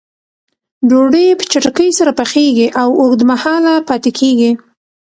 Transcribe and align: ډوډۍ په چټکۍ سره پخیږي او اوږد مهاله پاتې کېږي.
ډوډۍ 0.89 1.27
په 1.39 1.43
چټکۍ 1.51 1.89
سره 1.99 2.11
پخیږي 2.19 2.67
او 2.81 2.89
اوږد 3.01 3.21
مهاله 3.31 3.73
پاتې 3.89 4.11
کېږي. 4.19 4.51